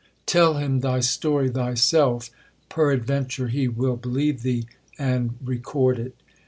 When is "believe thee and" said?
3.95-5.37